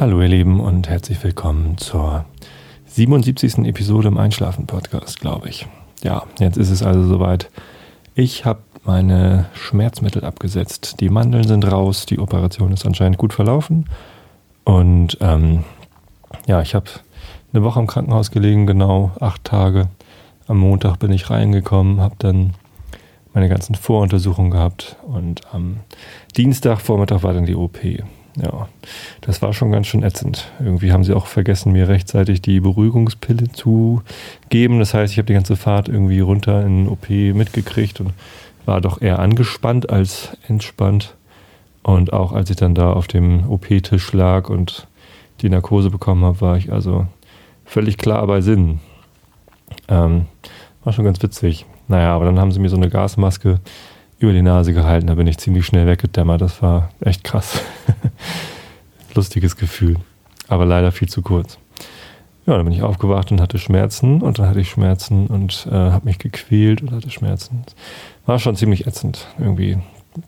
[0.00, 2.24] Hallo ihr Lieben und herzlich willkommen zur
[2.86, 3.66] 77.
[3.66, 5.66] Episode im Einschlafen-Podcast, glaube ich.
[6.04, 7.50] Ja, jetzt ist es also soweit.
[8.14, 11.00] Ich habe meine Schmerzmittel abgesetzt.
[11.00, 13.86] Die Mandeln sind raus, die Operation ist anscheinend gut verlaufen.
[14.62, 15.64] Und ähm,
[16.46, 16.86] ja, ich habe
[17.52, 19.88] eine Woche im Krankenhaus gelegen, genau acht Tage.
[20.46, 22.54] Am Montag bin ich reingekommen, habe dann
[23.34, 25.80] meine ganzen Voruntersuchungen gehabt und am
[26.36, 27.78] Dienstagvormittag war dann die OP.
[28.42, 28.68] Ja,
[29.20, 30.50] das war schon ganz schön ätzend.
[30.60, 34.02] Irgendwie haben sie auch vergessen, mir rechtzeitig die Beruhigungspille zu
[34.48, 34.78] geben.
[34.78, 38.12] Das heißt, ich habe die ganze Fahrt irgendwie runter in den OP mitgekriegt und
[38.64, 41.14] war doch eher angespannt als entspannt.
[41.82, 44.86] Und auch als ich dann da auf dem OP-Tisch lag und
[45.40, 47.06] die Narkose bekommen habe, war ich also
[47.64, 48.80] völlig klar bei Sinn.
[49.88, 50.26] Ähm,
[50.84, 51.66] war schon ganz witzig.
[51.88, 53.60] Naja, aber dann haben sie mir so eine Gasmaske
[54.18, 55.06] über die Nase gehalten.
[55.06, 56.40] Da bin ich ziemlich schnell weggedämmert.
[56.40, 57.60] Das war echt krass.
[59.14, 59.96] Lustiges Gefühl.
[60.48, 61.58] Aber leider viel zu kurz.
[62.46, 65.74] Ja, dann bin ich aufgewacht und hatte Schmerzen und dann hatte ich Schmerzen und äh,
[65.74, 67.64] habe mich gequält und hatte Schmerzen.
[68.24, 69.26] War schon ziemlich ätzend.
[69.38, 69.78] Irgendwie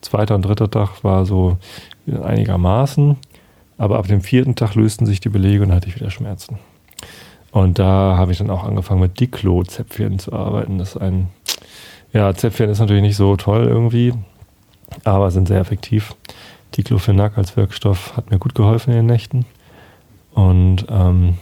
[0.02, 1.56] zweiter und dritter Tag war so
[2.22, 3.16] einigermaßen,
[3.78, 6.58] aber ab dem vierten Tag lösten sich die Belege und hatte ich wieder Schmerzen.
[7.52, 10.78] Und da habe ich dann auch angefangen mit Diclo-Zäpfchen zu arbeiten.
[10.78, 11.28] Das ist ein
[12.12, 14.12] ja, Zäpfchen ist natürlich nicht so toll irgendwie,
[15.05, 16.14] aber sind sehr effektiv.
[16.77, 19.44] Diclofenac als Wirkstoff hat mir gut geholfen in den Nächten.
[20.33, 21.39] Und ähm,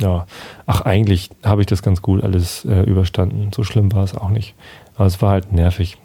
[0.00, 0.26] ja,
[0.66, 3.50] ach, eigentlich habe ich das ganz gut alles äh, überstanden.
[3.54, 4.54] So schlimm war es auch nicht.
[4.94, 5.98] Aber es war halt nervig.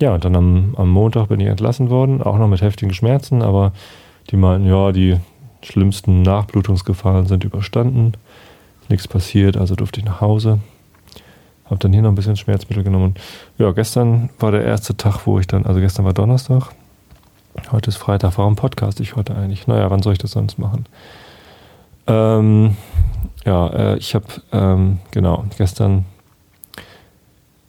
[0.00, 3.42] Ja, und dann am, am Montag bin ich entlassen worden, auch noch mit heftigen Schmerzen,
[3.42, 3.72] aber
[4.30, 5.16] die meinten, ja, die
[5.62, 8.12] schlimmsten Nachblutungsgefahren sind überstanden.
[8.88, 10.58] Nichts passiert, also durfte ich nach Hause.
[11.66, 13.14] Habe dann hier noch ein bisschen Schmerzmittel genommen.
[13.58, 16.70] ja, gestern war der erste Tag, wo ich dann, also gestern war Donnerstag,
[17.70, 18.36] heute ist Freitag.
[18.36, 19.66] Warum podcast ich heute eigentlich?
[19.66, 20.86] Naja, wann soll ich das sonst machen?
[22.06, 22.76] Ähm,
[23.44, 26.04] ja, äh, ich habe, ähm, genau, gestern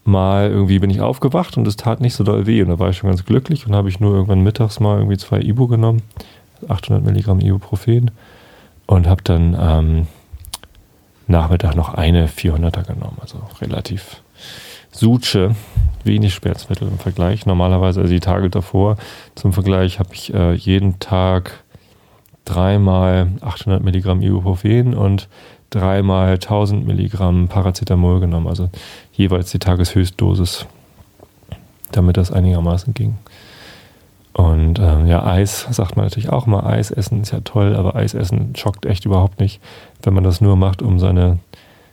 [0.03, 2.89] mal irgendwie bin ich aufgewacht und es tat nicht so doll weh und da war
[2.89, 6.03] ich schon ganz glücklich und habe ich nur irgendwann mittags mal irgendwie zwei Ibu genommen,
[6.67, 8.11] 800 Milligramm Ibuprofen
[8.85, 10.07] und habe dann ähm,
[11.27, 14.21] Nachmittag noch eine 400er genommen, also relativ
[14.91, 15.55] Suche,
[16.03, 17.45] wenig Schmerzmittel im Vergleich.
[17.45, 18.97] Normalerweise, also die Tage davor,
[19.35, 21.63] zum Vergleich habe ich äh, jeden Tag
[22.45, 25.27] dreimal 800 Milligramm Ibuprofen und
[25.71, 28.69] dreimal 1000 Milligramm Paracetamol genommen, also
[29.11, 30.65] jeweils die Tageshöchstdosis,
[31.91, 33.17] damit das einigermaßen ging.
[34.35, 36.66] Und ähm, ja, Eis sagt man natürlich auch mal.
[36.66, 39.62] Eis essen ist ja toll, aber Eis essen schockt echt überhaupt nicht,
[40.03, 41.40] wenn man das nur macht, um seine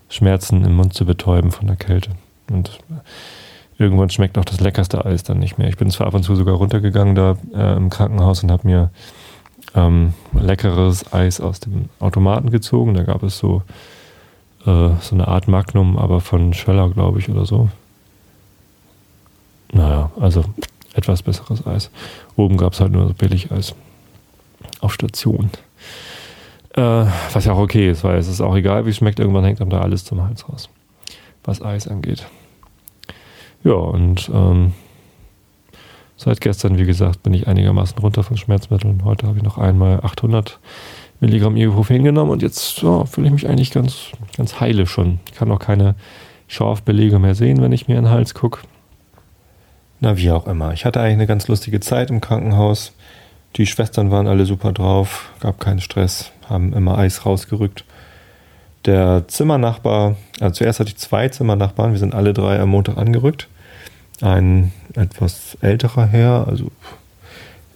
[0.09, 2.11] Schmerzen im Mund zu betäuben von der Kälte.
[2.51, 2.81] Und
[3.79, 5.69] irgendwann schmeckt auch das leckerste Eis dann nicht mehr.
[5.69, 8.91] Ich bin zwar ab und zu sogar runtergegangen da äh, im Krankenhaus und habe mir
[9.77, 12.95] ähm, leckeres Eis aus dem Automaten gezogen.
[12.95, 13.63] Da gab es so,
[14.67, 17.69] äh, so eine Art Magnum, aber von Schöller, glaube ich, oder so.
[19.71, 20.45] Naja, also
[21.03, 21.91] etwas besseres Eis.
[22.37, 23.75] Oben gab es halt nur so Billigeis.
[24.81, 25.51] Auf Station.
[26.75, 29.21] Äh, was ja auch okay ist, weil es ist auch egal, wie es schmeckt.
[29.21, 30.69] Irgendwann hängt einem da alles zum Hals raus.
[31.45, 32.27] Was Eis angeht.
[33.65, 34.73] Ja, und ähm,
[36.17, 39.05] seit gestern, wie gesagt, bin ich einigermaßen runter von Schmerzmitteln.
[39.05, 40.59] Heute habe ich noch einmal 800
[41.21, 45.21] Milligramm Ibuprofen genommen und jetzt ja, fühle ich mich eigentlich ganz, ganz heile schon.
[45.27, 45.95] Ich kann auch keine
[46.49, 48.61] Schorfbelege mehr sehen, wenn ich mir in den Hals gucke.
[50.03, 50.73] Na, wie auch immer.
[50.73, 52.93] Ich hatte eigentlich eine ganz lustige Zeit im Krankenhaus.
[53.55, 57.85] Die Schwestern waren alle super drauf, gab keinen Stress, haben immer Eis rausgerückt.
[58.85, 63.47] Der Zimmernachbar, also zuerst hatte ich zwei Zimmernachbarn, wir sind alle drei am Montag angerückt.
[64.21, 66.73] Ein etwas älterer Herr, also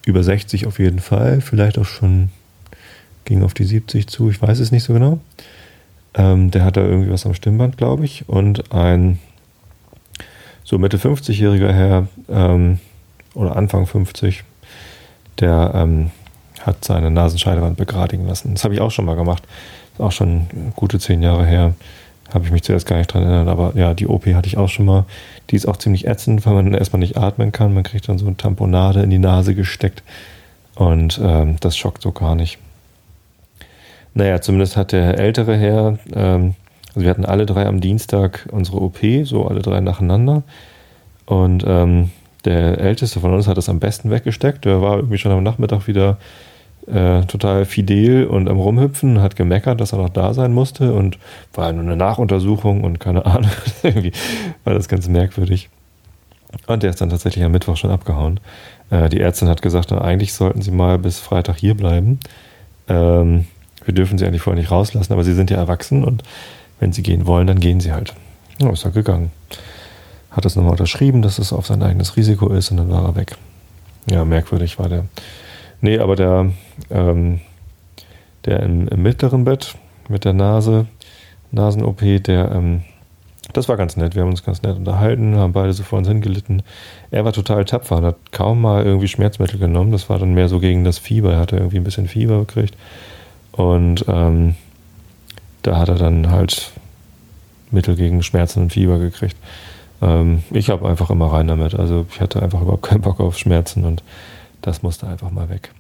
[0.05, 2.31] über 60 auf jeden Fall, vielleicht auch schon
[3.25, 5.21] ging auf die 70 zu, ich weiß es nicht so genau.
[6.15, 8.29] Ähm, der hatte irgendwie was am Stimmband, glaube ich.
[8.29, 9.21] Und ein
[10.67, 12.81] so Mitte 50-jähriger Herr ähm,
[13.35, 14.43] oder Anfang 50,
[15.39, 16.11] der ähm,
[16.61, 18.55] hat seine Nasenscheidewand begradigen lassen.
[18.55, 19.45] Das habe ich auch schon mal gemacht.
[19.93, 21.75] Ist auch schon gute zehn Jahre her.
[22.35, 24.69] Habe ich mich zuerst gar nicht dran erinnert, aber ja, die OP hatte ich auch
[24.69, 25.05] schon mal.
[25.51, 27.73] Die ist auch ziemlich ätzend, weil man erstmal nicht atmen kann.
[27.73, 30.03] Man kriegt dann so eine Tamponade in die Nase gesteckt
[30.75, 32.59] und ähm, das schockt so gar nicht.
[34.15, 36.55] Naja, zumindest hat der ältere Herr ähm,
[36.97, 40.45] also wir hatten alle drei am Dienstag unsere OP, so alle drei nacheinander.
[41.27, 42.11] Und ähm,
[42.47, 44.65] der älteste von uns hat das am besten weggesteckt.
[44.65, 46.17] Der war irgendwie schon am Nachmittag wieder
[46.87, 51.19] äh, total fidel und am Rumhüpfen, hat gemeckert, dass er noch da sein musste und
[51.53, 53.51] war nur eine Nachuntersuchung und keine Ahnung.
[53.83, 54.13] irgendwie
[54.65, 55.69] war das ganz merkwürdig.
[56.67, 58.41] Und der ist dann tatsächlich am Mittwoch schon abgehauen.
[58.89, 62.21] Äh, die Ärztin hat gesagt, na, eigentlich sollten sie mal bis Freitag hier bleiben.
[62.89, 63.45] Ähm,
[63.85, 66.23] wir dürfen sie eigentlich vorher nicht rauslassen, aber sie sind ja erwachsen und
[66.81, 68.15] wenn sie gehen wollen, dann gehen sie halt.
[68.59, 69.31] Ja, ist er gegangen.
[70.31, 73.17] Hat das nochmal unterschrieben, dass es auf sein eigenes Risiko ist und dann war er
[73.17, 73.37] weg.
[74.11, 75.05] Ja, merkwürdig war der.
[75.81, 76.53] Nee, aber der,
[76.91, 77.41] ähm,
[78.45, 79.75] der im, im, mittleren Bett
[80.09, 80.87] mit der Nase,
[81.53, 82.83] Nasen-OP, der, ähm,
[83.53, 84.15] das war ganz nett.
[84.15, 86.63] Wir haben uns ganz nett unterhalten, haben beide so vor uns hingelitten.
[87.11, 89.93] Er war total tapfer und hat kaum mal irgendwie Schmerzmittel genommen.
[89.93, 91.33] Das war dann mehr so gegen das Fieber.
[91.33, 92.77] Er hatte irgendwie ein bisschen Fieber gekriegt.
[93.53, 94.55] Und ähm,
[95.67, 96.71] da hat er dann halt
[97.71, 99.37] Mittel gegen Schmerzen und Fieber gekriegt.
[100.01, 101.75] Ähm, ich habe einfach immer rein damit.
[101.75, 104.03] Also ich hatte einfach überhaupt keinen Bock auf Schmerzen und
[104.63, 105.71] das musste einfach mal weg.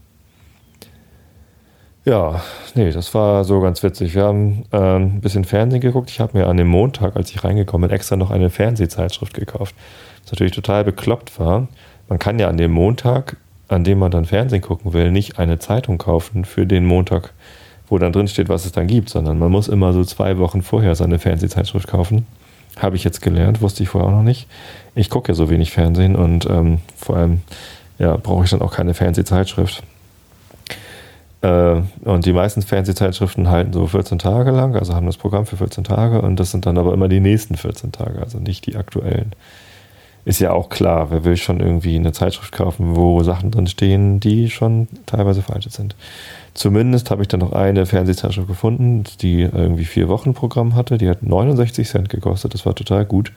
[2.05, 2.41] Ja,
[2.77, 4.15] nee, das war so ganz witzig.
[4.15, 6.09] Wir haben äh, ein bisschen Fernsehen geguckt.
[6.11, 9.75] Ich habe mir an dem Montag, als ich reingekommen bin, extra noch eine Fernsehzeitschrift gekauft.
[10.23, 11.67] Was natürlich total bekloppt war.
[12.09, 13.37] Man kann ja an dem Montag,
[13.67, 17.32] an dem man dann Fernsehen gucken will, nicht eine Zeitung kaufen für den Montag,
[17.88, 20.62] wo dann drin steht, was es dann gibt, sondern man muss immer so zwei Wochen
[20.62, 22.27] vorher seine Fernsehzeitschrift kaufen.
[22.77, 24.49] Habe ich jetzt gelernt, wusste ich vorher auch noch nicht.
[24.94, 27.41] Ich gucke ja so wenig Fernsehen und ähm, vor allem
[27.99, 29.83] ja, brauche ich dann auch keine Fernsehzeitschrift.
[31.43, 35.56] Äh, und die meisten Fernsehzeitschriften halten so 14 Tage lang, also haben das Programm für
[35.56, 38.77] 14 Tage und das sind dann aber immer die nächsten 14 Tage, also nicht die
[38.77, 39.32] aktuellen.
[40.26, 44.19] Ist ja auch klar, wer will schon irgendwie eine Zeitschrift kaufen, wo Sachen drin stehen,
[44.19, 45.94] die schon teilweise falsch sind.
[46.52, 50.99] Zumindest habe ich dann noch eine Fernsehzeitschrift gefunden, die irgendwie vier Wochen Programm hatte.
[50.99, 52.55] Die hat 69 Cent gekostet.
[52.55, 53.31] Das war total gut.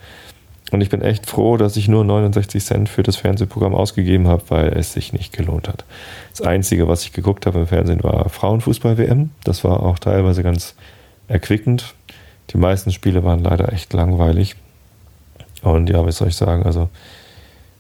[0.72, 4.42] Und ich bin echt froh, dass ich nur 69 Cent für das Fernsehprogramm ausgegeben habe,
[4.50, 5.86] weil es sich nicht gelohnt hat.
[6.32, 9.30] Das Einzige, was ich geguckt habe im Fernsehen, war Frauenfußball-WM.
[9.44, 10.74] Das war auch teilweise ganz
[11.28, 11.94] erquickend.
[12.50, 14.56] Die meisten Spiele waren leider echt langweilig.
[15.62, 16.64] Und ja, was soll ich sagen?
[16.64, 16.90] Also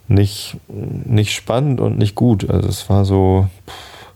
[0.08, 2.50] nicht, nicht spannend und nicht gut.
[2.50, 4.14] Also es war so pff,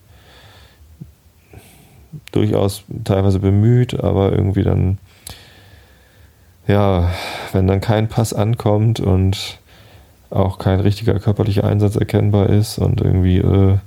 [2.31, 4.97] durchaus teilweise bemüht, aber irgendwie dann
[6.67, 7.11] ja,
[7.51, 9.59] wenn dann kein Pass ankommt und
[10.29, 13.77] auch kein richtiger körperlicher Einsatz erkennbar ist und irgendwie äh,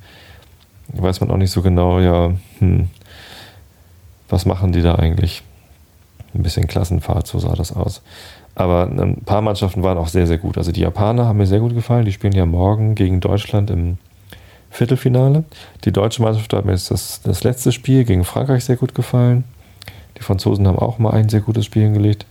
[0.89, 2.89] weiß man auch nicht so genau, ja, hm,
[4.29, 5.43] was machen die da eigentlich?
[6.35, 8.03] Ein bisschen Klassenfahrt, so sah das aus.
[8.57, 10.57] Aber ein paar Mannschaften waren auch sehr, sehr gut.
[10.57, 12.07] Also die Japaner haben mir sehr gut gefallen.
[12.07, 13.99] Die spielen ja morgen gegen Deutschland im
[14.71, 15.45] Viertelfinale.
[15.85, 19.45] Die deutsche Mannschaft hat mir jetzt das, das letzte Spiel gegen Frankreich sehr gut gefallen.
[20.17, 22.25] Die Franzosen haben auch mal ein sehr gutes Spiel hingelegt.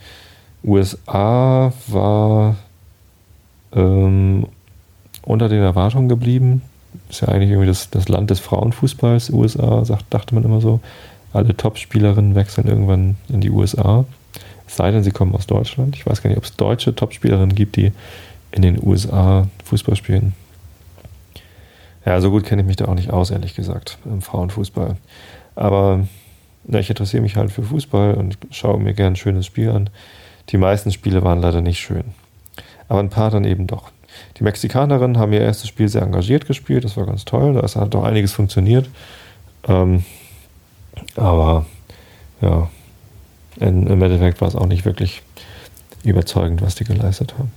[0.63, 2.56] USA war
[3.74, 4.48] ähm,
[5.21, 6.63] unter den Erwartungen geblieben.
[7.07, 10.80] Ist ja eigentlich irgendwie das, das Land des Frauenfußballs, USA, sagt, dachte man immer so.
[11.33, 14.06] Alle Top-Spielerinnen wechseln irgendwann in die USA.
[14.68, 15.96] Es sei denn, sie kommen aus Deutschland.
[15.96, 17.92] Ich weiß gar nicht, ob es deutsche Top-Spielerinnen gibt, die
[18.52, 20.34] in den USA Fußball spielen.
[22.06, 24.96] Ja, so gut kenne ich mich da auch nicht aus, ehrlich gesagt, im Frauenfußball.
[25.56, 26.08] Aber
[26.64, 29.90] na, ich interessiere mich halt für Fußball und schaue mir gern ein schönes Spiel an.
[30.50, 32.04] Die meisten Spiele waren leider nicht schön.
[32.88, 33.92] Aber ein paar dann eben doch.
[34.38, 37.94] Die Mexikanerinnen haben ihr erstes Spiel sehr engagiert gespielt, das war ganz toll, da hat
[37.94, 38.90] doch einiges funktioniert.
[39.68, 40.06] Ähm,
[41.16, 41.66] aber
[42.42, 42.70] ja,
[43.57, 45.22] in, im Endeffekt war es auch nicht wirklich
[46.04, 47.52] überzeugend, was die geleistet haben.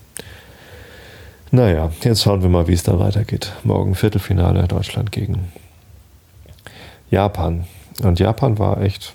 [1.51, 3.53] Naja, jetzt schauen wir mal, wie es da weitergeht.
[3.65, 5.51] Morgen Viertelfinale Deutschland gegen
[7.11, 7.65] Japan.
[8.03, 9.15] Und Japan war echt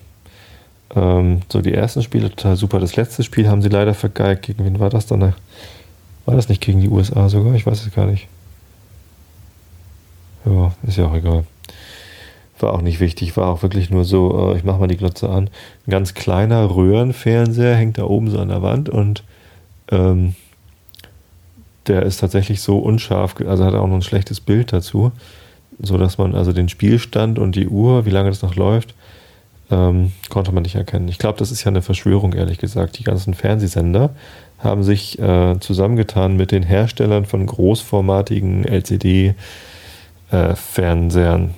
[0.95, 2.79] ähm, so die ersten Spiele total super.
[2.79, 4.43] Das letzte Spiel haben sie leider vergeigt.
[4.43, 5.33] Gegen wen war das dann?
[6.25, 7.53] War das nicht gegen die USA sogar?
[7.53, 8.27] Ich weiß es gar nicht.
[10.45, 11.45] Ja, ist ja auch egal.
[12.63, 15.29] War auch nicht wichtig, war auch wirklich nur so, äh, ich mach mal die Glotze
[15.29, 15.49] an.
[15.85, 19.25] Ein ganz kleiner Röhrenfernseher hängt da oben so an der Wand und
[19.91, 20.33] ähm,
[21.87, 25.11] der ist tatsächlich so unscharf, also hat auch noch ein schlechtes Bild dazu,
[25.81, 28.95] so dass man also den Spielstand und die Uhr, wie lange das noch läuft,
[29.69, 31.09] ähm, konnte man nicht erkennen.
[31.09, 32.97] Ich glaube, das ist ja eine Verschwörung, ehrlich gesagt.
[32.97, 34.11] Die ganzen Fernsehsender
[34.57, 39.35] haben sich äh, zusammengetan mit den Herstellern von großformatigen LCD-Fernsehern.
[40.33, 40.55] Äh,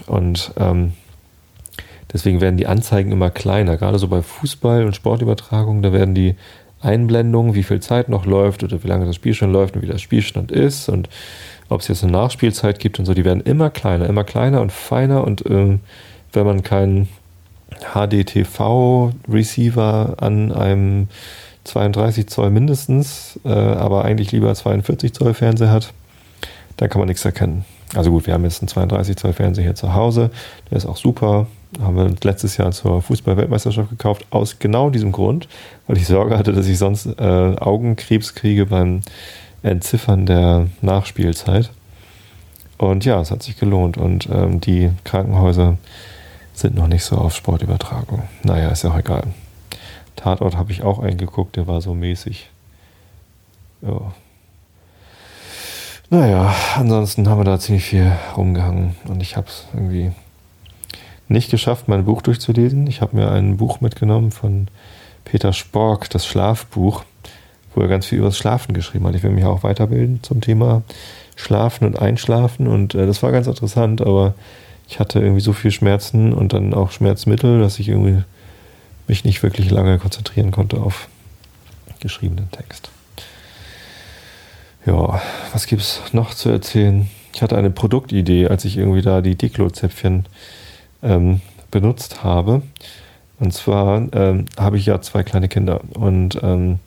[0.07, 0.93] und ähm,
[2.11, 3.77] deswegen werden die Anzeigen immer kleiner.
[3.77, 6.35] Gerade so bei Fußball- und Sportübertragungen, da werden die
[6.81, 9.87] Einblendungen, wie viel Zeit noch läuft oder wie lange das Spiel schon läuft und wie
[9.87, 11.09] der Spielstand ist und
[11.69, 14.71] ob es jetzt eine Nachspielzeit gibt und so, die werden immer kleiner, immer kleiner und
[14.71, 15.79] feiner und ähm,
[16.33, 17.09] wenn man keinen
[17.93, 21.07] HDTV-Receiver an einem
[21.63, 25.91] 32 Zoll mindestens, äh, aber eigentlich lieber 42 Zoll Fernseher hat,
[26.77, 27.65] dann kann man nichts erkennen.
[27.95, 30.31] Also gut, wir haben jetzt einen 32 Zoll Fernseher hier zu Hause,
[30.69, 31.47] der ist auch super.
[31.81, 35.47] Haben wir letztes Jahr zur Fußball-Weltmeisterschaft gekauft, aus genau diesem Grund,
[35.87, 37.23] weil ich Sorge hatte, dass ich sonst äh,
[37.57, 39.01] Augenkrebs kriege beim
[39.61, 41.71] Entziffern der Nachspielzeit.
[42.77, 43.97] Und ja, es hat sich gelohnt.
[43.97, 45.77] Und ähm, die Krankenhäuser
[46.53, 48.23] sind noch nicht so auf Sportübertragung.
[48.43, 49.23] Naja, ist ja auch egal.
[50.15, 52.49] Tatort habe ich auch eingeguckt, der war so mäßig.
[53.81, 54.13] Ja.
[56.15, 60.13] Naja, ansonsten haben wir da ziemlich viel rumgehangen und ich habe es irgendwie
[61.27, 62.87] nicht geschafft, mein Buch durchzulesen.
[62.87, 64.69] Ich habe mir ein Buch mitgenommen von
[65.25, 67.03] Peter Spork, das Schlafbuch,
[67.73, 69.15] wo er ganz viel über das Schlafen geschrieben hat.
[69.15, 70.83] Ich will mich auch weiterbilden zum Thema
[71.35, 74.35] Schlafen und Einschlafen und äh, das war ganz interessant, aber
[74.87, 78.23] ich hatte irgendwie so viel Schmerzen und dann auch Schmerzmittel, dass ich irgendwie
[79.09, 81.09] mich nicht wirklich lange konzentrieren konnte auf
[81.99, 82.89] geschriebenen Text.
[84.85, 85.19] Ja,
[85.51, 87.09] was gibt's noch zu erzählen?
[87.33, 90.25] Ich hatte eine Produktidee, als ich irgendwie da die Diclo-Zäpfchen
[91.01, 92.61] ähm, benutzt habe.
[93.39, 96.79] Und zwar ähm, habe ich ja zwei kleine Kinder und ähm,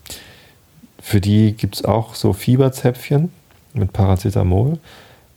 [1.01, 3.33] für die gibt es auch so Fieberzäpfchen
[3.75, 4.79] mit Paracetamol.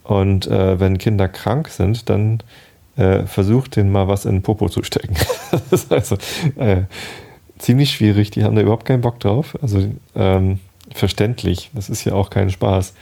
[0.03, 2.43] Und äh, wenn Kinder krank sind, dann
[2.95, 5.15] äh, versucht denen mal was in den Popo zu stecken.
[5.51, 6.17] das ist also
[6.57, 6.83] äh,
[7.57, 8.31] ziemlich schwierig.
[8.31, 9.57] Die haben da überhaupt keinen Bock drauf.
[9.61, 10.59] Also ähm,
[10.97, 11.71] verständlich.
[11.73, 12.93] Das ist ja auch kein Spaß.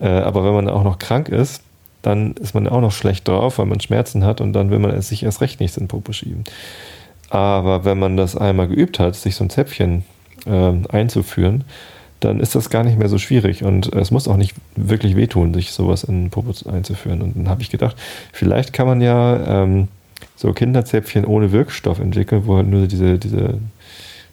[0.00, 1.62] Äh, aber wenn man auch noch krank ist,
[2.02, 5.00] dann ist man auch noch schlecht drauf, weil man Schmerzen hat und dann will man
[5.02, 6.44] sich erst recht nichts in den Popo schieben.
[7.28, 10.04] Aber wenn man das einmal geübt hat, sich so ein Zäpfchen
[10.46, 11.64] äh, einzuführen,
[12.20, 15.54] dann ist das gar nicht mehr so schwierig und es muss auch nicht wirklich wehtun,
[15.54, 17.22] sich sowas in den Popo einzuführen.
[17.22, 17.96] Und dann habe ich gedacht,
[18.32, 19.88] vielleicht kann man ja ähm,
[20.36, 23.58] so Kinderzäpfchen ohne Wirkstoff entwickeln, wo halt nur diese, diese,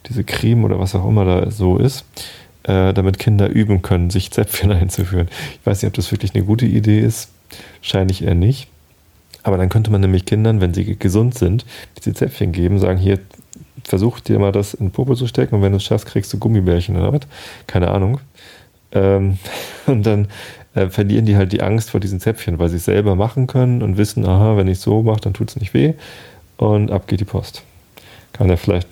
[0.06, 2.04] diese Creme oder was auch immer da so ist,
[2.68, 5.28] äh, damit Kinder üben können, sich Zäpfchen einzuführen.
[5.60, 7.30] Ich weiß nicht, ob das wirklich eine gute Idee ist.
[7.80, 8.68] Wahrscheinlich eher nicht.
[9.42, 11.64] Aber dann könnte man nämlich Kindern, wenn sie gesund sind,
[11.96, 13.18] diese Zäpfchen geben, sagen, hier,
[13.84, 16.30] versuch dir mal das in den Popo zu stecken und wenn du es schaffst, kriegst
[16.32, 17.22] du Gummibärchen oder was.
[17.66, 18.20] Keine Ahnung.
[18.92, 19.38] Ähm,
[19.86, 20.28] und dann
[20.74, 23.82] äh, verlieren die halt die Angst vor diesen Zäpfchen, weil sie es selber machen können
[23.82, 25.94] und wissen, aha, wenn ich es so mache, dann tut es nicht weh.
[26.58, 27.62] Und ab geht die Post.
[28.34, 28.88] Kann er vielleicht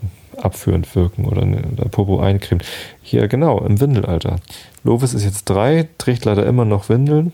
[0.47, 1.61] abführend wirken oder, eine,
[1.91, 2.65] Popo eincremen.
[3.03, 4.37] Hier, genau, im Windelalter.
[4.85, 7.33] Lovis ist jetzt drei, trägt leider immer noch Windeln.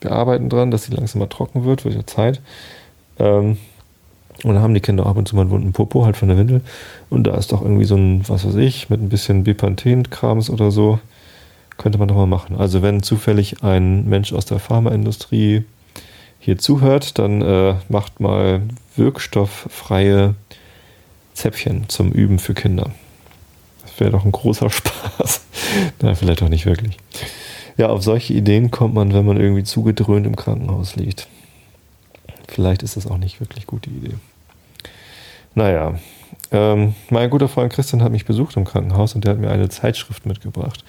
[0.00, 2.40] Wir arbeiten dran, dass sie langsam mal trocken wird, wird ja Zeit.
[3.18, 3.56] Ähm,
[4.44, 6.36] und dann haben die Kinder ab und zu mal einen wunden Popo halt von der
[6.36, 6.60] Windel.
[7.08, 10.70] Und da ist doch irgendwie so ein, was weiß ich, mit ein bisschen Bepanthen-Krams oder
[10.70, 10.98] so.
[11.78, 12.56] Könnte man doch mal machen.
[12.56, 15.64] Also wenn zufällig ein Mensch aus der Pharmaindustrie
[16.38, 18.62] hier zuhört, dann äh, macht mal
[18.94, 20.34] wirkstofffreie
[21.36, 22.90] Zäpfchen zum Üben für Kinder.
[23.82, 25.42] Das wäre doch ein großer Spaß.
[26.00, 26.96] Na, vielleicht auch nicht wirklich.
[27.76, 31.28] Ja, auf solche Ideen kommt man, wenn man irgendwie zugedröhnt im Krankenhaus liegt.
[32.48, 34.14] Vielleicht ist das auch nicht wirklich gute Idee.
[35.54, 35.98] Naja,
[36.52, 39.68] ähm, mein guter Freund Christian hat mich besucht im Krankenhaus und der hat mir eine
[39.68, 40.84] Zeitschrift mitgebracht.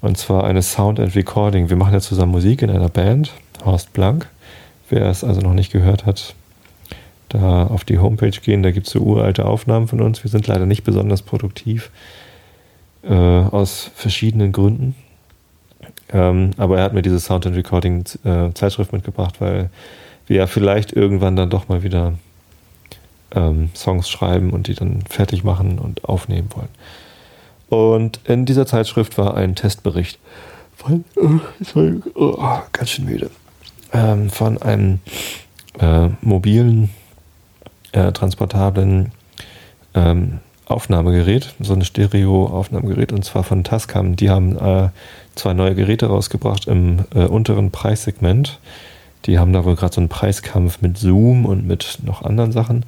[0.00, 1.68] Und zwar eine Sound and Recording.
[1.68, 3.32] Wir machen ja zusammen Musik in einer Band,
[3.64, 4.28] Horst Blank.
[4.88, 6.34] Wer es also noch nicht gehört hat,
[7.34, 10.22] da auf die Homepage gehen, da gibt es so uralte Aufnahmen von uns.
[10.22, 11.90] Wir sind leider nicht besonders produktiv,
[13.02, 14.94] äh, aus verschiedenen Gründen.
[16.12, 19.70] Ähm, aber er hat mir diese Sound and Recording äh, Zeitschrift mitgebracht, weil
[20.26, 22.14] wir ja vielleicht irgendwann dann doch mal wieder
[23.34, 26.68] ähm, Songs schreiben und die dann fertig machen und aufnehmen wollen.
[27.68, 30.20] Und in dieser Zeitschrift war ein Testbericht
[30.76, 33.30] von, äh, oh, ganz schön müde,
[33.92, 35.00] ähm, von einem
[35.80, 36.90] äh, mobilen,
[37.94, 39.12] äh, transportablen
[39.94, 44.16] ähm, Aufnahmegerät, so ein Stereo-Aufnahmegerät, und zwar von Tascam.
[44.16, 44.88] Die haben äh,
[45.34, 48.58] zwei neue Geräte rausgebracht im äh, unteren Preissegment.
[49.26, 52.84] Die haben da wohl gerade so einen Preiskampf mit Zoom und mit noch anderen Sachen.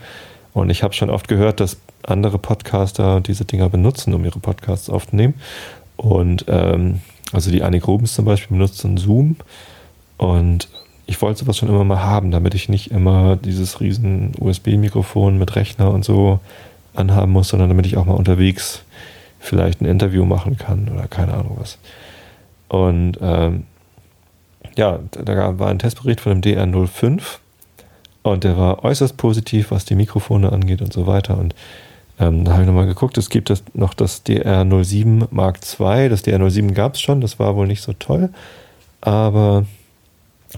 [0.53, 4.89] Und ich habe schon oft gehört, dass andere Podcaster diese Dinger benutzen, um ihre Podcasts
[4.89, 5.35] aufzunehmen.
[5.97, 7.01] Und ähm,
[7.33, 9.37] also die Annik Rubens zum Beispiel benutzt so einen Zoom.
[10.17, 10.69] Und
[11.07, 15.55] ich wollte sowas schon immer mal haben, damit ich nicht immer dieses riesen USB-Mikrofon mit
[15.55, 16.41] Rechner und so
[16.95, 18.83] anhaben muss, sondern damit ich auch mal unterwegs
[19.39, 21.79] vielleicht ein Interview machen kann oder keine Ahnung was.
[22.69, 23.65] Und ähm,
[24.77, 27.23] ja, da war ein Testbericht von dem DR05
[28.23, 31.39] und der war äußerst positiv, was die Mikrofone angeht und so weiter.
[31.39, 31.55] Und
[32.19, 36.09] ähm, da habe ich nochmal geguckt, es gibt das, noch das DR07 Mark II.
[36.09, 38.31] Das DR07 gab es schon, das war wohl nicht so toll.
[39.01, 39.65] Aber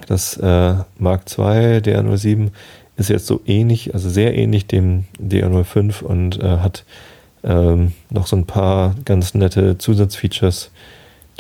[0.06, 2.50] das äh, Mark II DR07
[2.96, 6.84] ist jetzt so ähnlich, also sehr ähnlich dem DR05 und äh, hat
[7.44, 10.70] ähm, noch so ein paar ganz nette Zusatzfeatures,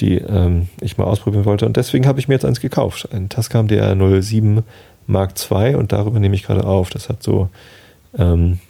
[0.00, 1.66] die ähm, ich mal ausprobieren wollte.
[1.66, 3.08] Und deswegen habe ich mir jetzt eins gekauft.
[3.12, 4.62] Ein Tascam DR07
[5.08, 6.90] Mark II und darüber nehme ich gerade auf.
[6.90, 7.48] Das hat so
[8.16, 8.60] ähm,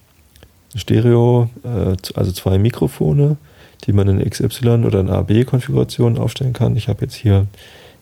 [0.75, 3.37] Stereo, äh, also zwei Mikrofone,
[3.85, 6.77] die man in XY oder in AB-Konfiguration aufstellen kann.
[6.77, 7.47] Ich habe jetzt hier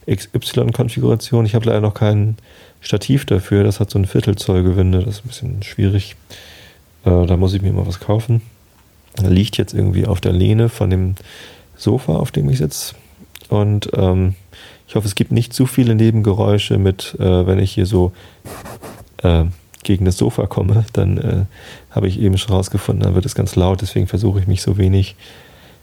[0.09, 1.47] XY-Konfiguration.
[1.47, 2.37] Ich habe leider noch kein
[2.81, 3.65] Stativ dafür.
[3.65, 5.01] Das hat so ein Viertelzoll Gewinde.
[5.01, 6.17] Das ist ein bisschen schwierig.
[7.05, 8.43] Äh, da muss ich mir mal was kaufen.
[9.17, 11.15] Da liegt jetzt irgendwie auf der Lehne von dem
[11.77, 12.95] Sofa, auf dem ich sitze.
[13.49, 14.35] Und ähm,
[14.89, 18.13] ich hoffe, es gibt nicht zu viele Nebengeräusche mit, äh, wenn ich hier so
[19.23, 19.45] äh,
[19.83, 21.45] gegen das Sofa komme, dann äh,
[21.91, 23.81] habe ich eben schon rausgefunden, dann wird es ganz laut.
[23.83, 25.17] Deswegen versuche ich mich so wenig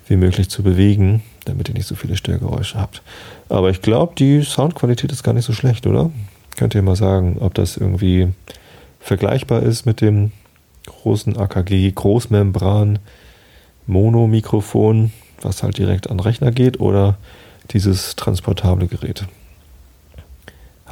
[0.07, 3.01] wie möglich zu bewegen, damit ihr nicht so viele Störgeräusche habt.
[3.49, 6.11] Aber ich glaube, die Soundqualität ist gar nicht so schlecht, oder?
[6.57, 8.29] Könnt ihr mal sagen, ob das irgendwie
[8.99, 10.31] vergleichbar ist mit dem
[10.85, 12.99] großen AKG Großmembran
[13.87, 17.17] Mono-Mikrofon, was halt direkt an den Rechner geht, oder
[17.71, 19.25] dieses transportable Gerät.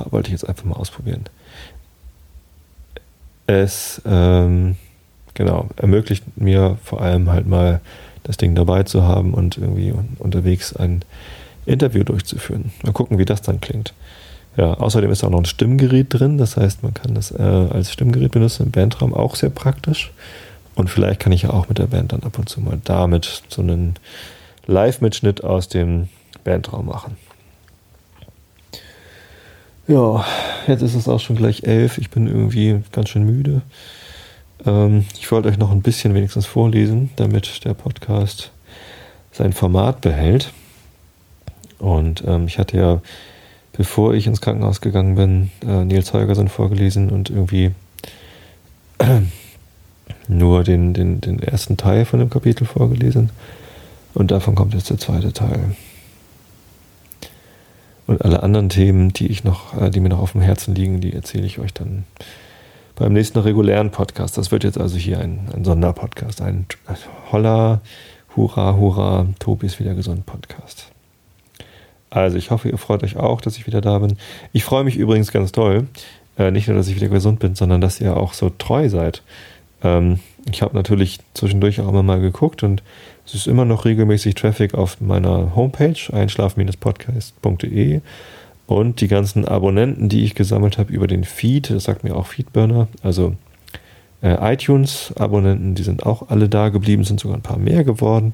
[0.09, 1.25] wollte ich jetzt einfach mal ausprobieren.
[3.47, 4.75] Es ähm,
[5.33, 7.81] genau ermöglicht mir vor allem halt mal
[8.23, 11.03] das Ding dabei zu haben und irgendwie unterwegs ein
[11.65, 12.71] Interview durchzuführen.
[12.83, 13.93] Mal gucken, wie das dann klingt.
[14.57, 17.91] Ja, außerdem ist auch noch ein Stimmgerät drin, das heißt, man kann das äh, als
[17.91, 20.11] Stimmgerät benutzen im Bandraum, auch sehr praktisch.
[20.75, 23.43] Und vielleicht kann ich ja auch mit der Band dann ab und zu mal damit
[23.47, 23.95] so einen
[24.67, 26.09] Live-Mitschnitt aus dem
[26.43, 27.17] Bandraum machen.
[29.87, 30.25] Ja,
[30.67, 31.97] jetzt ist es auch schon gleich elf.
[31.97, 33.61] Ich bin irgendwie ganz schön müde.
[34.65, 38.51] Ähm, ich wollte euch noch ein bisschen wenigstens vorlesen, damit der Podcast
[39.31, 40.51] sein Format behält.
[41.79, 43.01] Und ähm, ich hatte ja,
[43.73, 47.71] bevor ich ins Krankenhaus gegangen bin, äh, Nils Holgersen vorgelesen und irgendwie
[50.27, 53.31] nur den, den, den ersten Teil von dem Kapitel vorgelesen.
[54.13, 55.75] Und davon kommt jetzt der zweite Teil.
[58.07, 61.01] Und alle anderen Themen, die ich noch, äh, die mir noch auf dem Herzen liegen,
[61.01, 62.03] die erzähle ich euch dann
[63.01, 64.37] beim nächsten regulären Podcast.
[64.37, 66.67] Das wird jetzt also hier ein, ein Sonderpodcast, ein
[67.31, 67.81] Holla,
[68.35, 70.85] Hurra, Hurra, Tobi ist wieder gesund Podcast.
[72.11, 74.17] Also ich hoffe, ihr freut euch auch, dass ich wieder da bin.
[74.53, 75.87] Ich freue mich übrigens ganz toll.
[76.37, 79.23] Äh, nicht nur, dass ich wieder gesund bin, sondern dass ihr auch so treu seid.
[79.83, 80.19] Ähm,
[80.51, 82.83] ich habe natürlich zwischendurch auch immer mal geguckt und
[83.25, 88.01] es ist immer noch regelmäßig Traffic auf meiner Homepage einschlafen-podcast.de
[88.71, 92.27] und die ganzen Abonnenten, die ich gesammelt habe über den Feed, das sagt mir auch
[92.27, 93.35] Feedburner, also
[94.21, 98.33] äh, iTunes-Abonnenten, die sind auch alle da geblieben, sind sogar ein paar mehr geworden.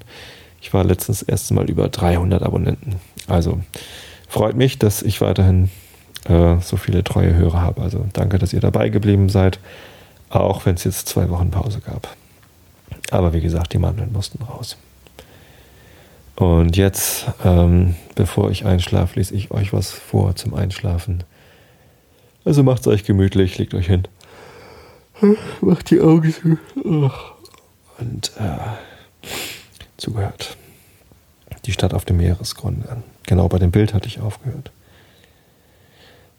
[0.60, 2.96] Ich war letztens erst mal über 300 Abonnenten.
[3.26, 3.58] Also
[4.28, 5.70] freut mich, dass ich weiterhin
[6.28, 7.82] äh, so viele treue Hörer habe.
[7.82, 9.58] Also danke, dass ihr dabei geblieben seid,
[10.30, 12.16] auch wenn es jetzt zwei Wochen Pause gab.
[13.10, 14.76] Aber wie gesagt, die Mandeln mussten raus.
[16.38, 21.24] Und jetzt, ähm, bevor ich einschlafe, lese ich euch was vor zum Einschlafen.
[22.44, 24.06] Also macht es euch gemütlich, legt euch hin.
[25.60, 26.58] Macht die Augen zu.
[27.98, 29.26] Und äh,
[29.96, 30.56] zugehört.
[31.64, 32.84] Die Stadt auf dem Meeresgrund.
[33.26, 34.70] Genau bei dem Bild hatte ich aufgehört.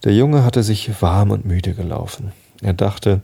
[0.06, 2.32] Der Junge hatte sich warm und müde gelaufen.
[2.62, 3.20] Er dachte,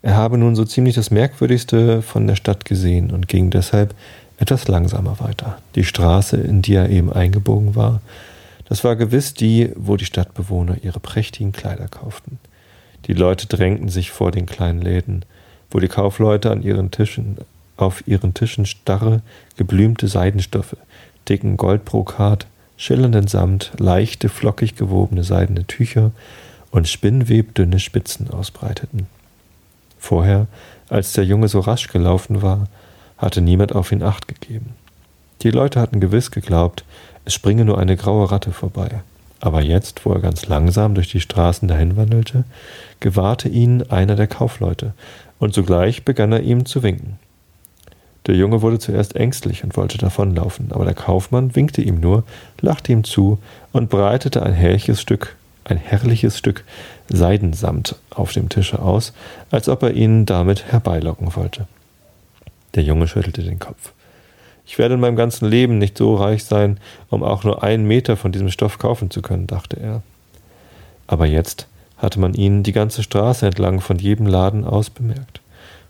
[0.00, 3.96] er habe nun so ziemlich das Merkwürdigste von der Stadt gesehen und ging deshalb
[4.40, 5.58] etwas langsamer weiter.
[5.76, 8.00] Die Straße, in die er eben eingebogen war,
[8.64, 12.38] das war gewiss die, wo die Stadtbewohner ihre prächtigen Kleider kauften.
[13.06, 15.24] Die Leute drängten sich vor den kleinen Läden,
[15.70, 17.38] wo die Kaufleute an ihren Tischen,
[17.76, 19.22] auf ihren Tischen starre,
[19.56, 20.76] geblümte Seidenstoffe,
[21.28, 26.12] dicken Goldbrokat, schillernden Samt, leichte, flockig gewobene seidene Tücher
[26.70, 29.06] und spinnwebdünne Spitzen ausbreiteten.
[29.98, 30.46] Vorher,
[30.88, 32.68] als der Junge so rasch gelaufen war,
[33.20, 34.74] hatte niemand auf ihn acht gegeben.
[35.42, 36.84] Die Leute hatten gewiss geglaubt,
[37.24, 39.02] es springe nur eine graue Ratte vorbei.
[39.40, 42.44] Aber jetzt, wo er ganz langsam durch die Straßen dahinwandelte,
[43.00, 44.92] gewahrte ihn einer der Kaufleute,
[45.38, 47.18] und sogleich begann er ihm zu winken.
[48.26, 52.24] Der Junge wurde zuerst ängstlich und wollte davonlaufen, aber der Kaufmann winkte ihm nur,
[52.60, 53.38] lachte ihm zu
[53.72, 56.64] und breitete ein herrliches Stück, ein herrliches Stück
[57.08, 59.14] Seidensamt auf dem Tische aus,
[59.50, 61.66] als ob er ihn damit herbeilocken wollte.
[62.74, 63.92] Der Junge schüttelte den Kopf.
[64.66, 66.78] Ich werde in meinem ganzen Leben nicht so reich sein,
[67.08, 70.02] um auch nur einen Meter von diesem Stoff kaufen zu können, dachte er.
[71.06, 75.40] Aber jetzt hatte man ihn die ganze Straße entlang von jedem Laden aus bemerkt.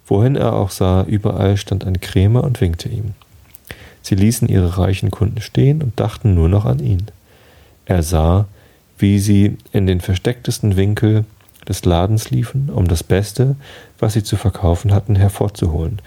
[0.06, 3.14] Wohin er auch sah, überall stand ein Krämer und winkte ihm.
[4.02, 7.06] Sie ließen ihre reichen Kunden stehen und dachten nur noch an ihn.
[7.84, 8.46] Er sah,
[8.98, 11.24] wie sie in den verstecktesten Winkel
[11.68, 13.56] des Ladens liefen, um das Beste,
[13.98, 16.00] was sie zu verkaufen hatten, hervorzuholen,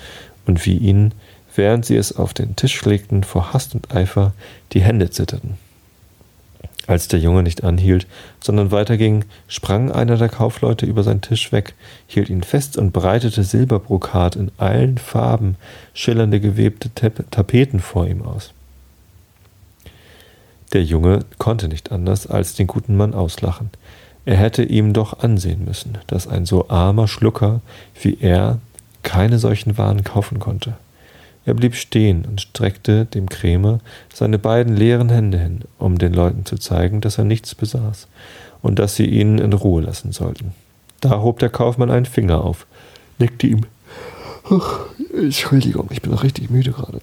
[0.45, 1.13] und wie ihnen,
[1.55, 4.33] während sie es auf den Tisch legten, vor Hast und Eifer
[4.71, 5.55] die Hände zitterten.
[6.85, 8.07] Als der Junge nicht anhielt,
[8.41, 11.75] sondern weiterging, sprang einer der Kaufleute über seinen Tisch weg,
[12.07, 15.55] hielt ihn fest und breitete Silberbrokat in allen Farben,
[15.93, 16.89] schillernde gewebte
[17.31, 18.51] Tapeten vor ihm aus.
[20.73, 23.69] Der Junge konnte nicht anders, als den guten Mann auslachen.
[24.25, 27.61] Er hätte ihm doch ansehen müssen, dass ein so armer Schlucker
[28.01, 28.59] wie er
[29.03, 30.73] keine solchen Waren kaufen konnte.
[31.45, 33.79] Er blieb stehen und streckte dem Krämer
[34.13, 38.07] seine beiden leeren Hände hin, um den Leuten zu zeigen, dass er nichts besaß
[38.61, 40.53] und dass sie ihn in Ruhe lassen sollten.
[41.01, 42.65] Da hob der Kaufmann einen Finger auf,
[43.19, 43.65] nickte ihm.
[44.49, 46.99] Ach, Entschuldigung, ich bin noch richtig müde gerade.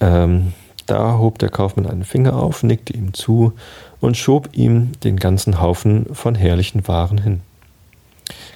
[0.00, 0.52] Ähm,
[0.86, 3.54] da hob der Kaufmann einen Finger auf, nickte ihm zu
[4.00, 7.40] und schob ihm den ganzen Haufen von herrlichen Waren hin.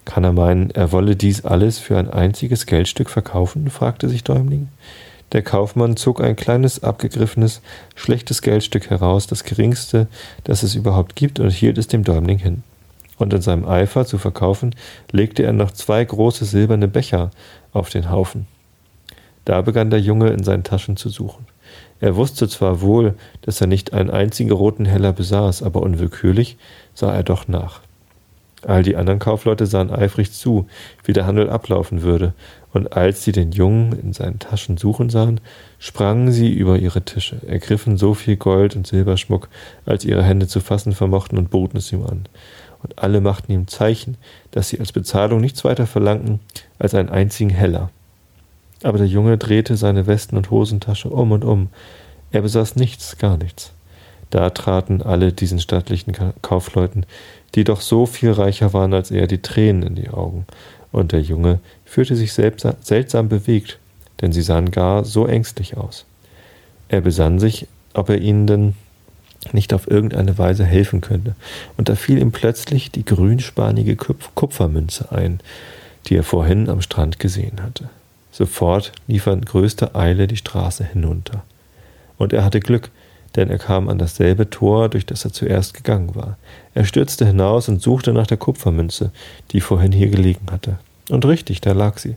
[0.04, 3.70] Kann er meinen, er wolle dies alles für ein einziges Geldstück verkaufen?
[3.70, 4.68] fragte sich Däumling.
[5.32, 7.62] Der Kaufmann zog ein kleines, abgegriffenes,
[7.94, 10.06] schlechtes Geldstück heraus, das geringste,
[10.44, 12.62] das es überhaupt gibt, und hielt es dem Däumling hin.
[13.16, 14.74] Und in seinem Eifer zu verkaufen,
[15.10, 17.30] legte er noch zwei große silberne Becher
[17.72, 18.46] auf den Haufen.
[19.44, 21.46] Da begann der Junge in seinen Taschen zu suchen.
[22.00, 26.58] Er wusste zwar wohl, dass er nicht einen einzigen roten Heller besaß, aber unwillkürlich
[26.94, 27.80] sah er doch nach.
[28.66, 30.66] All die anderen Kaufleute sahen eifrig zu,
[31.04, 32.32] wie der Handel ablaufen würde,
[32.72, 35.40] und als sie den Jungen in seinen Taschen suchen sahen,
[35.78, 39.48] sprangen sie über ihre Tische, ergriffen so viel Gold und Silberschmuck,
[39.84, 42.26] als ihre Hände zu fassen vermochten, und boten es ihm an.
[42.82, 44.16] Und alle machten ihm Zeichen,
[44.52, 46.40] dass sie als Bezahlung nichts weiter verlangten
[46.78, 47.90] als einen einzigen Heller.
[48.82, 51.68] Aber der Junge drehte seine Westen- und Hosentasche um und um.
[52.32, 53.72] Er besaß nichts, gar nichts.
[54.30, 57.04] Da traten alle diesen stattlichen Kaufleuten,
[57.54, 60.46] die doch so viel reicher waren als er, die Tränen in die Augen,
[60.90, 63.78] und der Junge fühlte sich seltsam bewegt,
[64.20, 66.04] denn sie sahen gar so ängstlich aus.
[66.88, 68.74] Er besann sich, ob er ihnen denn
[69.52, 71.34] nicht auf irgendeine Weise helfen könnte,
[71.76, 75.40] und da fiel ihm plötzlich die grünspanige Kupfermünze ein,
[76.06, 77.88] die er vorhin am Strand gesehen hatte.
[78.30, 81.44] Sofort lief er in größter Eile die Straße hinunter.
[82.16, 82.90] Und er hatte Glück,
[83.36, 86.36] denn er kam an dasselbe Tor, durch das er zuerst gegangen war.
[86.74, 89.10] Er stürzte hinaus und suchte nach der Kupfermünze,
[89.52, 90.78] die vorhin hier gelegen hatte.
[91.08, 92.16] Und richtig, da lag sie.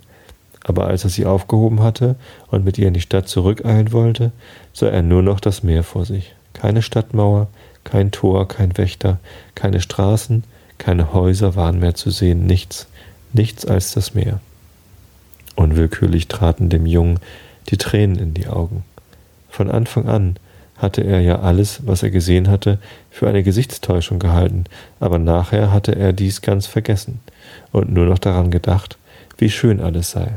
[0.63, 2.15] Aber als er sie aufgehoben hatte
[2.47, 4.31] und mit ihr in die Stadt zurückeilen wollte,
[4.73, 6.33] sah er nur noch das Meer vor sich.
[6.53, 7.47] Keine Stadtmauer,
[7.83, 9.19] kein Tor, kein Wächter,
[9.53, 10.43] keine Straßen,
[10.77, 12.87] keine Häuser waren mehr zu sehen, nichts,
[13.31, 14.39] nichts als das Meer.
[15.55, 17.19] Unwillkürlich traten dem Jungen
[17.69, 18.83] die Tränen in die Augen.
[19.49, 20.35] Von Anfang an
[20.77, 24.65] hatte er ja alles, was er gesehen hatte, für eine Gesichtstäuschung gehalten,
[24.99, 27.19] aber nachher hatte er dies ganz vergessen
[27.71, 28.97] und nur noch daran gedacht,
[29.37, 30.33] wie schön alles sei.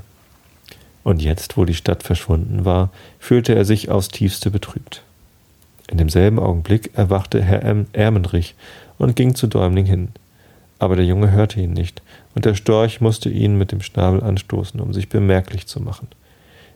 [1.04, 5.02] Und jetzt, wo die Stadt verschwunden war, fühlte er sich aufs tiefste betrübt.
[5.90, 8.54] In demselben Augenblick erwachte Herr Ermenrich
[8.98, 10.08] und ging zu Däumling hin.
[10.78, 12.02] Aber der Junge hörte ihn nicht,
[12.34, 16.08] und der Storch musste ihn mit dem Schnabel anstoßen, um sich bemerklich zu machen.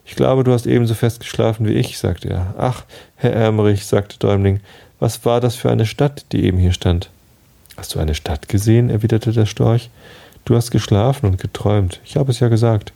[0.05, 2.55] Ich glaube, du hast ebenso fest geschlafen wie ich, sagte er.
[2.59, 2.85] Ach,
[3.17, 4.61] Herr Ermerich, sagte Däumling,
[4.99, 7.11] was war das für eine Stadt, die eben hier stand?
[7.77, 8.91] Hast du eine Stadt gesehen?
[8.91, 9.91] erwiderte der Storch.
[10.45, 12.01] Du hast geschlafen und geträumt.
[12.05, 12.93] Ich habe es ja gesagt.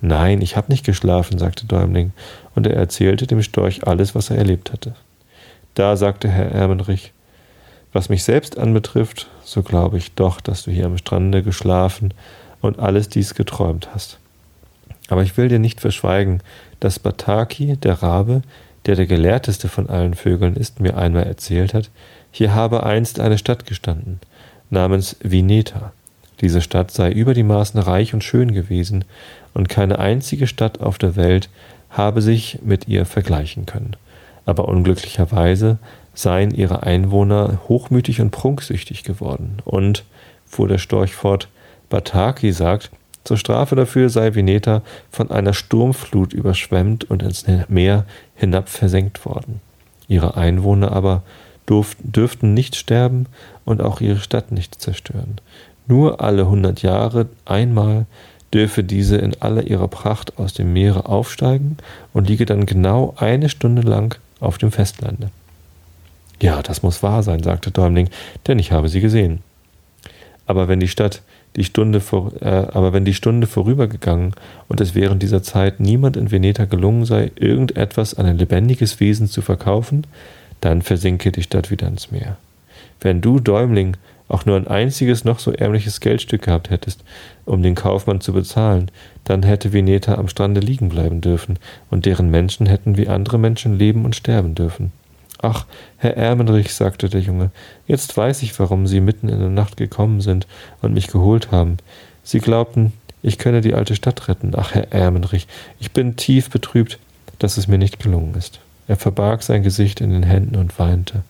[0.00, 2.12] Nein, ich habe nicht geschlafen, sagte Däumling,
[2.54, 4.94] und er erzählte dem Storch alles, was er erlebt hatte.
[5.74, 7.12] Da sagte Herr Ermenrich,
[7.92, 12.14] was mich selbst anbetrifft, so glaube ich doch, dass du hier am Strande geschlafen
[12.60, 14.18] und alles dies geträumt hast.
[15.10, 16.40] Aber ich will dir nicht verschweigen,
[16.78, 18.42] dass Bataki, der Rabe,
[18.86, 21.90] der der gelehrteste von allen Vögeln ist, mir einmal erzählt hat,
[22.30, 24.20] hier habe einst eine Stadt gestanden,
[24.70, 25.92] namens Vineta.
[26.40, 29.04] Diese Stadt sei über die Maßen reich und schön gewesen,
[29.52, 31.50] und keine einzige Stadt auf der Welt
[31.90, 33.96] habe sich mit ihr vergleichen können.
[34.46, 35.78] Aber unglücklicherweise
[36.14, 39.58] seien ihre Einwohner hochmütig und prunksüchtig geworden.
[39.64, 40.04] Und,
[40.46, 41.48] fuhr der Storch fort,
[41.88, 42.90] Bataki sagt,
[43.24, 48.04] zur Strafe dafür sei Veneta von einer Sturmflut überschwemmt und ins Meer
[48.34, 49.60] hinab versenkt worden.
[50.08, 51.22] Ihre Einwohner aber
[52.02, 53.26] dürften nicht sterben
[53.64, 55.36] und auch ihre Stadt nicht zerstören.
[55.86, 58.06] Nur alle hundert Jahre einmal
[58.52, 61.76] dürfe diese in aller ihrer Pracht aus dem Meere aufsteigen
[62.12, 65.30] und liege dann genau eine Stunde lang auf dem Festlande.
[66.42, 68.08] Ja, das muss wahr sein, sagte Däumling,
[68.46, 69.40] denn ich habe sie gesehen.
[70.46, 71.22] Aber wenn die Stadt
[71.56, 74.34] die Stunde vor, äh, aber wenn die Stunde vorübergegangen
[74.68, 79.26] und es während dieser Zeit niemand in Veneta gelungen sei, irgendetwas an ein lebendiges Wesen
[79.26, 80.06] zu verkaufen,
[80.60, 82.36] dann versinke die Stadt wieder ins Meer.
[83.00, 83.96] Wenn du, Däumling,
[84.28, 87.02] auch nur ein einziges noch so ärmliches Geldstück gehabt hättest,
[87.46, 88.90] um den Kaufmann zu bezahlen,
[89.24, 91.58] dann hätte Veneta am Strande liegen bleiben dürfen,
[91.90, 94.92] und deren Menschen hätten wie andere Menschen leben und sterben dürfen.
[95.42, 95.64] Ach,
[95.96, 97.50] Herr Ermenrich, sagte der Junge,
[97.86, 100.46] jetzt weiß ich, warum Sie mitten in der Nacht gekommen sind
[100.82, 101.78] und mich geholt haben.
[102.22, 104.52] Sie glaubten, ich könne die alte Stadt retten.
[104.54, 105.46] Ach, Herr Ermenrich,
[105.78, 106.98] ich bin tief betrübt,
[107.38, 108.60] dass es mir nicht gelungen ist.
[108.86, 111.22] Er verbarg sein Gesicht in den Händen und weinte.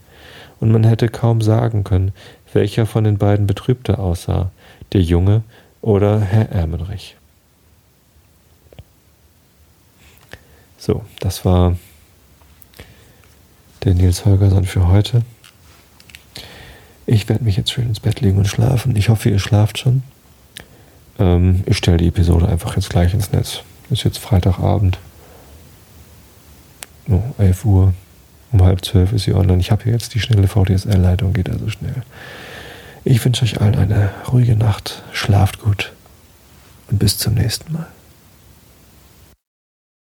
[0.59, 2.13] Und man hätte kaum sagen können,
[2.53, 4.51] welcher von den beiden betrübter aussah,
[4.93, 5.43] der Junge
[5.83, 7.17] oder Herr Ermenrich.
[10.79, 11.77] So, das war
[13.85, 15.23] der Nils Holgersson für heute.
[17.07, 18.95] Ich werde mich jetzt schön ins Bett legen und schlafen.
[18.97, 20.03] Ich hoffe, ihr schlaft schon.
[21.19, 23.63] Ähm, ich stelle die Episode einfach jetzt gleich ins Netz.
[23.91, 24.99] Ist jetzt Freitagabend.
[27.09, 27.95] Oh, 11 Uhr.
[28.53, 29.61] Um halb zwölf ist sie online.
[29.61, 32.03] Ich habe hier jetzt die schnelle VDSL-Leitung, geht also schnell.
[33.05, 35.03] Ich wünsche euch allen eine ruhige Nacht.
[35.13, 35.93] Schlaft gut.
[36.91, 37.87] Und bis zum nächsten Mal.